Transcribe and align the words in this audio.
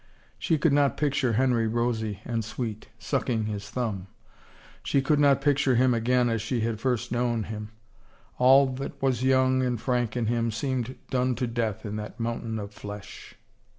She 0.39 0.57
could 0.57 0.73
not 0.73 0.97
picture 0.97 1.33
Henry 1.33 1.67
rosy 1.67 2.21
and 2.25 2.43
sweet, 2.43 2.87
sucking 2.97 3.45
his 3.45 3.69
thumb.... 3.69 4.07
She 4.81 4.99
could 4.99 5.19
not 5.19 5.41
picture 5.43 5.75
him 5.75 5.93
again 5.93 6.27
as 6.27 6.41
she 6.41 6.61
had 6.61 6.79
first 6.79 7.11
known 7.11 7.43
him. 7.43 7.69
All 8.39 8.65
that 8.77 8.99
was 8.99 9.21
young 9.23 9.61
and 9.61 9.79
frank 9.79 10.17
in 10.17 10.25
him 10.25 10.49
seemed 10.49 10.95
done 11.11 11.35
to 11.35 11.45
death 11.45 11.85
in 11.85 11.97
that 11.97 12.19
mountain 12.19 12.57
of 12.57 12.71
flesh. 12.73 13.35